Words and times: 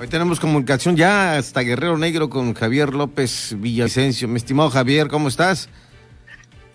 Hoy 0.00 0.08
tenemos 0.08 0.40
comunicación 0.40 0.96
ya 0.96 1.36
hasta 1.36 1.60
Guerrero 1.60 1.98
Negro 1.98 2.30
con 2.30 2.54
Javier 2.54 2.94
López 2.94 3.54
Villavicencio. 3.58 4.28
Mi 4.28 4.38
estimado 4.38 4.70
Javier, 4.70 5.08
¿cómo 5.08 5.28
estás? 5.28 5.68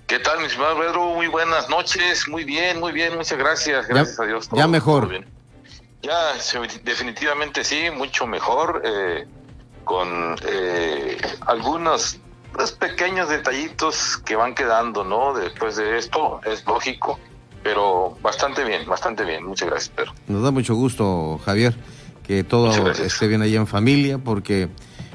¿Qué 0.05 0.19
tal, 0.19 0.41
mi 0.41 0.45
estimado 0.45 0.77
Pedro? 0.77 1.15
Muy 1.15 1.25
buenas 1.25 1.67
noches. 1.67 2.27
Muy 2.27 2.43
bien, 2.43 2.79
muy 2.79 2.91
bien. 2.91 3.15
Muchas 3.17 3.39
gracias. 3.39 3.87
Gracias 3.87 4.19
a 4.19 4.25
Dios. 4.25 4.47
ya 4.55 4.67
mejor. 4.67 5.25
Ya, 6.03 6.33
definitivamente 6.83 7.63
sí, 7.63 7.85
mucho 7.97 8.27
mejor. 8.27 8.83
Eh, 8.85 9.25
con 9.85 10.35
eh, 10.47 11.17
algunos 11.47 12.19
pues, 12.53 12.73
pequeños 12.73 13.29
detallitos 13.29 14.17
que 14.17 14.35
van 14.35 14.53
quedando, 14.53 15.03
¿no? 15.03 15.33
Después 15.33 15.77
de 15.77 15.97
esto, 15.97 16.41
es 16.45 16.63
lógico, 16.67 17.19
pero 17.63 18.19
bastante 18.21 18.63
bien, 18.63 18.85
bastante 18.85 19.25
bien. 19.25 19.43
Muchas 19.47 19.67
gracias, 19.67 19.89
Pedro. 19.95 20.13
Nos 20.27 20.43
da 20.43 20.51
mucho 20.51 20.75
gusto, 20.75 21.39
Javier 21.43 21.73
que 22.27 22.43
todo 22.43 22.91
esté 22.91 23.27
bien 23.27 23.41
allá 23.41 23.57
en 23.57 23.67
familia, 23.67 24.17
porque 24.17 24.69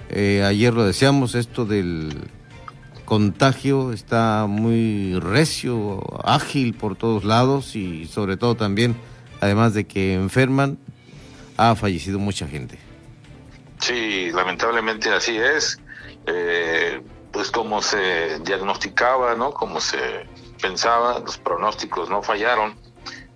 eh, 0.09 0.43
ayer 0.45 0.73
lo 0.73 0.85
decíamos, 0.85 1.35
esto 1.35 1.65
del 1.65 2.29
contagio 3.05 3.93
está 3.93 4.47
muy 4.49 5.19
recio, 5.19 6.01
ágil 6.25 6.75
por 6.75 6.97
todos 6.97 7.25
lados 7.25 7.75
y 7.75 8.07
sobre 8.07 8.37
todo 8.37 8.55
también, 8.55 8.97
además 9.41 9.75
de 9.75 9.87
que 9.87 10.15
enferman, 10.15 10.79
ha 11.57 11.75
fallecido 11.75 12.19
mucha 12.19 12.47
gente. 12.47 12.79
Sí, 13.79 14.31
lamentablemente 14.33 15.11
así 15.11 15.37
es. 15.37 15.81
Eh, 16.27 17.01
pues 17.33 17.51
como 17.51 17.83
se 17.83 18.39
diagnosticaba, 18.41 19.35
¿no? 19.35 19.53
Como 19.53 19.81
se 19.81 20.27
pensaba, 20.61 21.19
los 21.21 21.39
pronósticos 21.39 22.11
no 22.11 22.23
fallaron. 22.23 22.75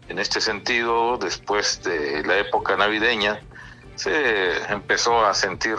En 0.09 0.19
este 0.19 0.41
sentido, 0.41 1.17
después 1.17 1.83
de 1.83 2.23
la 2.27 2.39
época 2.39 2.77
navideña, 2.77 3.41
se 3.97 4.73
empezó 4.73 5.25
a 5.25 5.35
sentir 5.35 5.77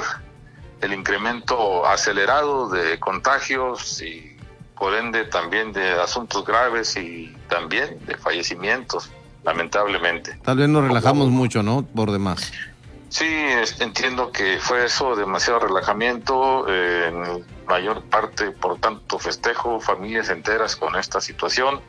el 0.82 0.94
incremento 0.94 1.86
acelerado 1.86 2.70
de 2.70 3.00
contagios 3.00 4.02
y 4.02 4.38
por 4.78 4.94
ende 4.94 5.26
también 5.26 5.72
de 5.72 5.94
asuntos 5.94 6.46
graves 6.46 6.96
y 6.98 7.36
también 7.50 7.98
de 8.06 8.18
fallecimientos, 8.18 9.10
lamentablemente. 9.44 10.38
Tal 10.44 10.58
vez 10.58 10.70
nos 10.70 10.86
relajamos 10.88 11.30
mucho, 11.30 11.64
¿no? 11.64 11.84
Por 11.84 12.12
demás. 12.12 12.52
Sí, 13.10 13.26
entiendo 13.80 14.32
que 14.32 14.58
fue 14.60 14.86
eso, 14.86 15.16
demasiado 15.16 15.60
relajamiento, 15.60 16.68
en 16.68 17.46
mayor 17.66 18.04
parte 18.04 18.52
por 18.52 18.78
tanto 18.80 19.20
festejo, 19.20 19.80
familias 19.80 20.30
enteras 20.30 20.76
con 20.76 20.96
esta 20.98 21.22
situación. 21.22 21.80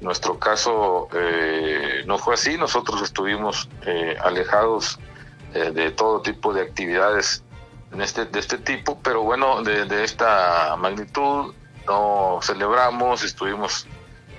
Nuestro 0.00 0.38
caso 0.38 1.08
eh, 1.12 2.02
no 2.06 2.18
fue 2.18 2.34
así, 2.34 2.56
nosotros 2.56 3.02
estuvimos 3.02 3.68
eh, 3.86 4.16
alejados 4.24 4.98
eh, 5.52 5.72
de 5.72 5.90
todo 5.90 6.22
tipo 6.22 6.54
de 6.54 6.62
actividades 6.62 7.42
en 7.92 8.00
este, 8.00 8.24
de 8.24 8.38
este 8.38 8.56
tipo, 8.58 9.00
pero 9.02 9.22
bueno, 9.22 9.64
de, 9.64 10.04
esta 10.04 10.76
magnitud 10.76 11.52
no 11.88 12.38
celebramos, 12.40 13.24
estuvimos 13.24 13.88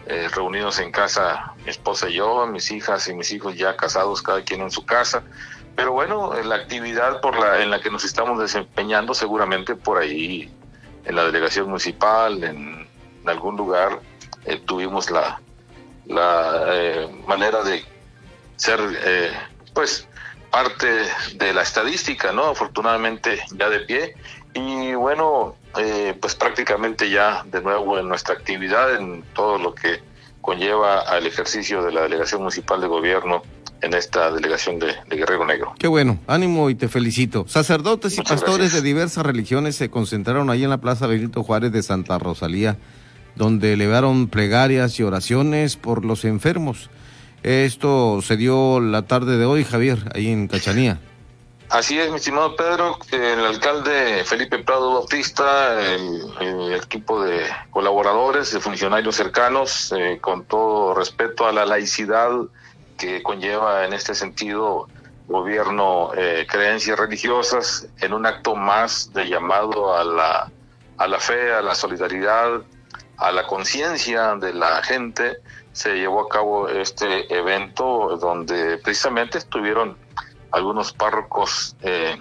eh, 0.05 0.29
reunidos 0.33 0.79
en 0.79 0.89
casa, 0.89 1.53
mi 1.65 1.69
esposa 1.69 2.09
y 2.09 2.13
yo, 2.13 2.47
mis 2.47 2.71
hijas 2.71 3.09
y 3.09 3.13
mis 3.13 3.29
hijos 3.33 3.57
ya 3.57 3.75
casados, 3.75 4.21
cada 4.21 4.41
quien 4.43 4.61
en 4.61 4.71
su 4.71 4.85
casa, 4.85 5.23
pero 5.75 5.91
bueno, 5.91 6.33
la 6.43 6.55
actividad 6.55 7.19
por 7.19 7.37
la, 7.37 7.61
en 7.61 7.71
la 7.71 7.81
que 7.81 7.89
nos 7.89 8.05
estamos 8.05 8.39
desempeñando 8.39 9.13
seguramente 9.13 9.75
por 9.75 9.97
ahí 9.97 10.49
en 11.03 11.15
la 11.15 11.25
delegación 11.25 11.67
municipal, 11.67 12.41
en, 12.43 12.87
algún 13.25 13.57
lugar, 13.57 13.99
eh, 14.45 14.61
tuvimos 14.65 15.11
la, 15.11 15.41
la 16.05 17.07
manera 17.27 17.63
de 17.63 17.83
ser, 18.55 18.79
pues, 19.73 20.07
parte 20.51 20.87
de 21.35 21.53
la 21.53 21.63
estadística, 21.63 22.31
¿no? 22.31 22.45
Afortunadamente 22.45 23.39
ya 23.55 23.69
de 23.69 23.79
pie. 23.79 24.15
Y 24.53 24.93
bueno, 24.93 25.55
eh, 25.77 26.15
pues 26.19 26.35
prácticamente 26.35 27.09
ya 27.09 27.43
de 27.45 27.61
nuevo 27.61 27.97
en 27.97 28.07
nuestra 28.07 28.35
actividad, 28.35 28.95
en 28.95 29.23
todo 29.33 29.57
lo 29.57 29.73
que 29.73 30.01
conlleva 30.41 31.01
al 31.01 31.25
ejercicio 31.25 31.83
de 31.83 31.91
la 31.91 32.01
delegación 32.01 32.41
municipal 32.41 32.81
de 32.81 32.87
gobierno 32.87 33.43
en 33.81 33.93
esta 33.93 34.31
delegación 34.31 34.79
de, 34.79 34.93
Guerrero 35.09 35.45
Negro. 35.45 35.73
Qué 35.79 35.87
bueno, 35.87 36.19
ánimo 36.27 36.69
y 36.69 36.75
te 36.75 36.87
felicito. 36.87 37.45
Sacerdotes 37.47 38.17
y 38.17 38.21
pastores 38.21 38.73
de 38.73 38.81
diversas 38.81 39.25
religiones 39.25 39.75
se 39.75 39.89
concentraron 39.89 40.49
ahí 40.49 40.63
en 40.63 40.69
la 40.69 40.79
Plaza 40.79 41.07
Benito 41.07 41.43
Juárez 41.43 41.71
de 41.71 41.81
Santa 41.81 42.19
Rosalía, 42.19 42.77
donde 43.35 43.73
elevaron 43.73 44.27
plegarias 44.27 44.99
y 44.99 45.03
oraciones 45.03 45.77
por 45.77 46.05
los 46.05 46.25
enfermos. 46.25 46.89
Esto 47.43 48.21
se 48.21 48.37
dio 48.37 48.79
la 48.79 49.03
tarde 49.03 49.37
de 49.37 49.45
hoy, 49.45 49.63
Javier, 49.63 50.11
ahí 50.13 50.31
en 50.31 50.47
Cachanía. 50.47 50.99
Así 51.69 51.97
es, 51.97 52.09
mi 52.09 52.17
estimado 52.17 52.55
Pedro, 52.57 52.99
el 53.11 53.45
alcalde 53.45 54.23
Felipe 54.25 54.59
Prado 54.59 54.93
Bautista, 54.93 55.81
el, 55.81 56.73
equipo 56.73 57.23
de 57.23 57.45
colaboradores, 57.69 58.51
de 58.51 58.59
funcionarios 58.59 59.15
cercanos, 59.15 59.93
eh, 59.97 60.19
con 60.19 60.43
todo 60.43 60.93
respeto 60.93 61.47
a 61.47 61.53
la 61.53 61.65
laicidad 61.65 62.29
que 62.97 63.23
conlleva 63.23 63.85
en 63.85 63.93
este 63.93 64.13
sentido 64.13 64.89
gobierno, 65.27 66.11
eh, 66.17 66.45
creencias 66.47 66.99
religiosas, 66.99 67.87
en 68.01 68.13
un 68.13 68.25
acto 68.25 68.55
más 68.55 69.13
de 69.13 69.29
llamado 69.29 69.95
a 69.95 70.03
la, 70.03 70.51
a 70.97 71.07
la 71.07 71.19
fe, 71.19 71.53
a 71.53 71.61
la 71.61 71.73
solidaridad, 71.73 72.61
a 73.21 73.31
la 73.31 73.45
conciencia 73.45 74.35
de 74.35 74.51
la 74.51 74.81
gente, 74.81 75.37
se 75.73 75.93
llevó 75.93 76.21
a 76.21 76.27
cabo 76.27 76.67
este 76.67 77.31
evento 77.33 78.17
donde 78.17 78.79
precisamente 78.79 79.37
estuvieron 79.37 79.95
algunos 80.51 80.91
párrocos 80.91 81.75
eh, 81.81 82.17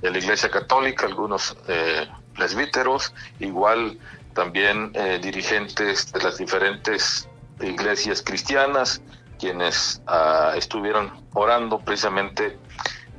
de 0.00 0.10
la 0.10 0.18
Iglesia 0.18 0.48
Católica, 0.50 1.06
algunos 1.06 1.56
eh, 1.66 2.06
presbíteros, 2.36 3.12
igual 3.40 3.98
también 4.32 4.92
eh, 4.94 5.18
dirigentes 5.20 6.12
de 6.12 6.22
las 6.22 6.38
diferentes 6.38 7.28
iglesias 7.60 8.22
cristianas, 8.22 9.02
quienes 9.40 10.02
ah, 10.06 10.52
estuvieron 10.56 11.10
orando 11.32 11.80
precisamente 11.80 12.56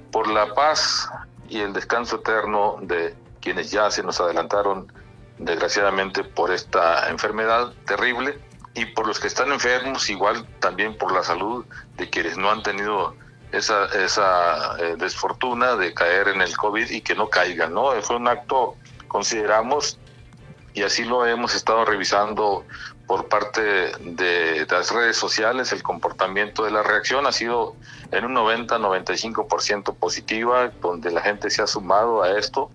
por 0.09 0.29
la 0.29 0.53
paz 0.53 1.09
y 1.49 1.59
el 1.59 1.73
descanso 1.73 2.15
eterno 2.15 2.77
de 2.81 3.13
quienes 3.41 3.71
ya 3.71 3.91
se 3.91 4.03
nos 4.03 4.21
adelantaron 4.21 4.89
desgraciadamente 5.37 6.23
por 6.23 6.51
esta 6.51 7.09
enfermedad 7.09 7.73
terrible 7.85 8.39
y 8.73 8.85
por 8.85 9.07
los 9.07 9.19
que 9.19 9.27
están 9.27 9.51
enfermos, 9.51 10.09
igual 10.09 10.45
también 10.59 10.97
por 10.97 11.11
la 11.11 11.23
salud 11.23 11.65
de 11.97 12.09
quienes 12.09 12.37
no 12.37 12.51
han 12.51 12.63
tenido 12.63 13.15
esa, 13.51 13.85
esa 13.85 14.77
eh, 14.79 14.95
desfortuna 14.97 15.75
de 15.75 15.93
caer 15.93 16.29
en 16.29 16.41
el 16.41 16.55
COVID 16.57 16.89
y 16.89 17.01
que 17.01 17.15
no 17.15 17.29
caigan, 17.29 17.73
¿no? 17.73 17.91
Fue 18.01 18.17
un 18.17 18.27
acto, 18.27 18.75
consideramos, 19.07 19.97
y 20.73 20.83
así 20.83 21.05
lo 21.05 21.25
hemos 21.25 21.55
estado 21.55 21.85
revisando 21.85 22.65
por 23.07 23.27
parte 23.27 23.61
de, 23.61 24.65
las 24.69 24.91
redes 24.91 25.15
sociales, 25.15 25.71
el 25.71 25.83
comportamiento 25.83 26.65
de 26.65 26.71
la 26.71 26.83
reacción 26.83 27.25
ha 27.27 27.31
sido 27.31 27.75
en 28.11 28.25
un 28.25 28.35
90-95% 28.35 29.95
positiva, 29.95 30.71
donde 30.81 31.11
la 31.11 31.21
gente 31.21 31.49
se 31.49 31.61
ha 31.61 31.67
sumado 31.67 32.23
a 32.23 32.37
esto. 32.37 32.69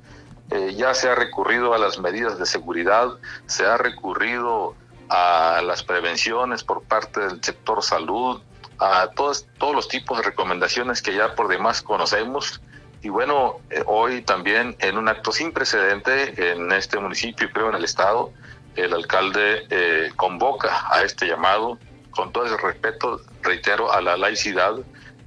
Eh, 0.50 0.75
ya 0.77 0.94
se 0.94 1.09
ha 1.09 1.15
recurrido 1.15 1.75
a 1.75 1.78
las 1.78 1.99
medidas 1.99 2.38
de 2.38 2.47
seguridad, 2.47 3.09
se 3.47 3.66
ha 3.66 3.77
recurrido 3.77 4.75
a 5.09 5.61
las 5.65 5.83
prevenciones 5.83 6.65
por 6.65 6.83
parte 6.83 7.21
del 7.21 7.43
sector 7.43 7.83
salud, 7.83 8.41
a 8.78 9.09
todos, 9.15 9.47
todos 9.59 9.75
los 9.75 9.88
tipos 9.88 10.19
de 10.19 10.25
recomendaciones 10.25 11.03
que 11.03 11.15
ya 11.15 11.34
por 11.34 11.49
demás 11.49 11.83
conocemos. 11.83 12.61
Y 13.03 13.09
bueno, 13.09 13.59
eh, 13.71 13.83
hoy 13.87 14.22
también 14.22 14.77
en 14.81 14.99
un 14.99 15.09
acto 15.09 15.33
sin 15.33 15.53
precedente 15.53 16.53
en 16.53 16.71
este 16.72 16.99
municipio 16.99 17.47
y 17.47 17.53
creo 17.53 17.69
en 17.69 17.77
el 17.77 17.84
estado, 17.84 18.32
el 18.77 18.93
alcalde 18.93 19.67
eh, 19.71 20.11
convoca 20.17 20.87
a 20.91 21.03
este 21.03 21.27
llamado 21.27 21.78
con 22.11 22.32
todo 22.32 22.44
el 22.47 22.59
respeto, 22.59 23.21
reitero, 23.43 23.93
a 23.93 24.00
la 24.00 24.17
laicidad 24.17 24.75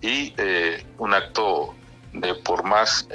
y 0.01 0.33
eh, 0.37 0.85
un 0.97 1.13
acto 1.13 1.73
de 2.13 2.35
por 2.35 2.63
más 2.63 3.07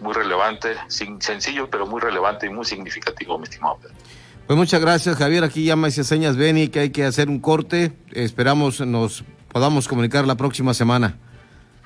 muy 0.00 0.12
relevante, 0.12 0.76
sin, 0.88 1.20
sencillo, 1.22 1.70
pero 1.70 1.86
muy 1.86 2.00
relevante 2.00 2.46
y 2.46 2.50
muy 2.50 2.64
significativo, 2.64 3.38
mi 3.38 3.44
estimado 3.44 3.78
Pedro. 3.78 3.94
Pues 4.50 4.58
muchas 4.58 4.80
gracias, 4.80 5.16
Javier. 5.16 5.44
Aquí 5.44 5.64
llama 5.64 5.86
y 5.86 5.92
señas 5.92 6.36
Beni 6.36 6.66
que 6.68 6.80
hay 6.80 6.90
que 6.90 7.04
hacer 7.04 7.28
un 7.28 7.38
corte. 7.38 7.92
Esperamos 8.10 8.80
nos 8.80 9.22
podamos 9.52 9.86
comunicar 9.86 10.26
la 10.26 10.34
próxima 10.34 10.74
semana. 10.74 11.16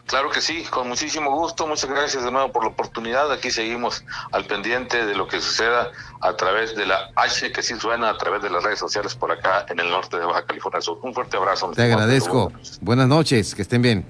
Claro 0.07 0.31
que 0.31 0.41
sí, 0.41 0.65
con 0.71 0.89
muchísimo 0.89 1.31
gusto. 1.31 1.67
Muchas 1.67 1.91
gracias 1.91 2.25
de 2.25 2.31
nuevo 2.31 2.53
por 2.53 2.65
la 2.65 2.71
oportunidad. 2.71 3.31
Aquí 3.33 3.51
seguimos 3.51 4.05
al 4.33 4.47
pendiente 4.47 5.05
de 5.07 5.15
lo 5.15 5.27
que 5.29 5.41
suceda 5.41 5.93
a 6.21 6.37
través 6.37 6.75
de 6.75 6.87
la 6.87 7.11
H, 7.17 7.53
que 7.53 7.63
sí 7.63 7.75
suena 7.79 8.11
a 8.11 8.17
través 8.19 8.43
de 8.43 8.51
las 8.51 8.63
redes 8.63 8.79
sociales 8.79 9.15
por 9.15 9.33
acá 9.33 9.65
en 9.69 9.81
el 9.81 9.91
norte 9.91 10.19
de 10.19 10.25
Baja 10.25 10.45
California 10.45 10.81
Sur. 10.81 10.99
Un 11.03 11.15
fuerte 11.15 11.37
abrazo. 11.37 11.71
Te 11.75 11.83
agradezco. 11.83 12.53
Buenas 12.81 13.09
noches, 13.09 13.55
que 13.55 13.63
estén 13.63 13.81
bien. 13.81 14.07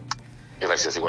Gracias 0.61 0.96
igual. 0.96 1.02